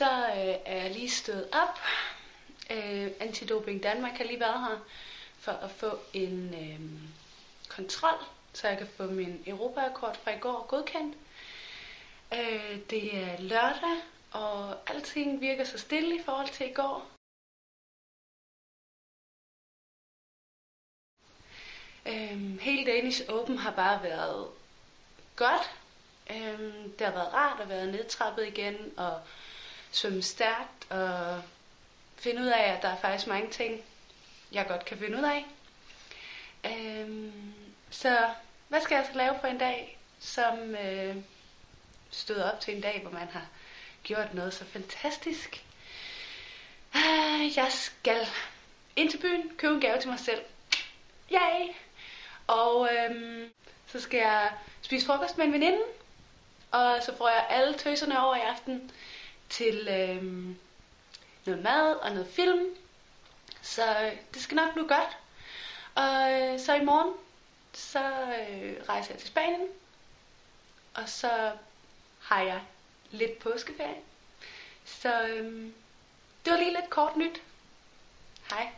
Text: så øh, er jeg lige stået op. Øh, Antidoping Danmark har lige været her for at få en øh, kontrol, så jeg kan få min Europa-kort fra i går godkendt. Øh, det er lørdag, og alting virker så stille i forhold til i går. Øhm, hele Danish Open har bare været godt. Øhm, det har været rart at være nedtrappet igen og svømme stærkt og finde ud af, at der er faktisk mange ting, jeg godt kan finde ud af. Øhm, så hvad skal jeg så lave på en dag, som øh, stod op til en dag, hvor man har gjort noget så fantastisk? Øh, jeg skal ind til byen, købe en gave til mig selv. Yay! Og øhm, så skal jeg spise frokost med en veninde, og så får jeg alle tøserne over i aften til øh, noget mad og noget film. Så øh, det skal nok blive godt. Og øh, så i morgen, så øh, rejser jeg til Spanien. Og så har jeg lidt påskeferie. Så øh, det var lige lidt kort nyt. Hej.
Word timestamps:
så 0.00 0.26
øh, 0.28 0.56
er 0.64 0.82
jeg 0.82 0.90
lige 0.90 1.10
stået 1.10 1.48
op. 1.52 1.78
Øh, 2.70 3.10
Antidoping 3.20 3.82
Danmark 3.82 4.12
har 4.12 4.24
lige 4.24 4.40
været 4.40 4.60
her 4.60 4.78
for 5.38 5.52
at 5.52 5.70
få 5.70 5.98
en 6.12 6.54
øh, 6.54 6.80
kontrol, 7.68 8.18
så 8.52 8.68
jeg 8.68 8.78
kan 8.78 8.86
få 8.96 9.02
min 9.02 9.42
Europa-kort 9.46 10.16
fra 10.16 10.30
i 10.30 10.38
går 10.38 10.66
godkendt. 10.66 11.16
Øh, 12.32 12.78
det 12.90 13.16
er 13.16 13.40
lørdag, 13.40 13.96
og 14.32 14.90
alting 14.90 15.40
virker 15.40 15.64
så 15.64 15.78
stille 15.78 16.16
i 16.16 16.22
forhold 16.24 16.48
til 16.48 16.70
i 16.70 16.72
går. 16.72 17.10
Øhm, 22.06 22.58
hele 22.58 22.92
Danish 22.92 23.22
Open 23.28 23.58
har 23.58 23.72
bare 23.72 24.02
været 24.02 24.48
godt. 25.36 25.70
Øhm, 26.30 26.92
det 26.92 27.06
har 27.06 27.12
været 27.12 27.32
rart 27.34 27.60
at 27.60 27.68
være 27.68 27.86
nedtrappet 27.86 28.46
igen 28.46 28.98
og 28.98 29.22
svømme 29.92 30.22
stærkt 30.22 30.90
og 30.90 31.42
finde 32.16 32.42
ud 32.42 32.46
af, 32.46 32.62
at 32.62 32.82
der 32.82 32.88
er 32.88 32.96
faktisk 32.96 33.26
mange 33.26 33.50
ting, 33.50 33.84
jeg 34.52 34.66
godt 34.66 34.84
kan 34.84 34.98
finde 34.98 35.18
ud 35.18 35.24
af. 35.24 35.46
Øhm, 36.64 37.54
så 37.90 38.28
hvad 38.68 38.80
skal 38.80 38.94
jeg 38.94 39.06
så 39.12 39.18
lave 39.18 39.38
på 39.40 39.46
en 39.46 39.58
dag, 39.58 39.98
som 40.20 40.58
øh, 40.58 41.16
stod 42.10 42.36
op 42.36 42.60
til 42.60 42.76
en 42.76 42.80
dag, 42.80 43.00
hvor 43.02 43.10
man 43.10 43.28
har 43.28 43.46
gjort 44.02 44.34
noget 44.34 44.54
så 44.54 44.64
fantastisk? 44.64 45.64
Øh, 46.96 47.56
jeg 47.56 47.68
skal 47.70 48.26
ind 48.96 49.10
til 49.10 49.18
byen, 49.18 49.56
købe 49.56 49.74
en 49.74 49.80
gave 49.80 50.00
til 50.00 50.10
mig 50.10 50.18
selv. 50.18 50.42
Yay! 51.32 51.74
Og 52.46 52.88
øhm, 52.94 53.50
så 53.86 54.00
skal 54.00 54.18
jeg 54.18 54.52
spise 54.82 55.06
frokost 55.06 55.38
med 55.38 55.46
en 55.46 55.52
veninde, 55.52 55.82
og 56.70 57.02
så 57.02 57.16
får 57.16 57.28
jeg 57.28 57.46
alle 57.48 57.78
tøserne 57.78 58.24
over 58.24 58.36
i 58.36 58.40
aften 58.40 58.90
til 59.50 59.88
øh, 59.88 60.24
noget 61.46 61.62
mad 61.62 61.94
og 61.94 62.10
noget 62.10 62.28
film. 62.28 62.76
Så 63.62 63.82
øh, 64.00 64.16
det 64.34 64.42
skal 64.42 64.54
nok 64.54 64.72
blive 64.72 64.88
godt. 64.88 65.18
Og 65.94 66.32
øh, 66.32 66.60
så 66.60 66.74
i 66.74 66.84
morgen, 66.84 67.14
så 67.72 68.00
øh, 68.00 68.82
rejser 68.88 69.12
jeg 69.14 69.18
til 69.18 69.28
Spanien. 69.28 69.68
Og 70.94 71.08
så 71.08 71.52
har 72.20 72.42
jeg 72.42 72.60
lidt 73.10 73.38
påskeferie. 73.38 74.00
Så 74.84 75.22
øh, 75.26 75.72
det 76.44 76.52
var 76.52 76.58
lige 76.58 76.72
lidt 76.80 76.90
kort 76.90 77.16
nyt. 77.16 77.42
Hej. 78.50 78.72